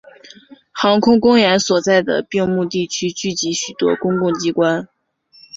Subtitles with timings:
[0.71, 4.87] 航空公园所在的并木地区聚集许多公共机关。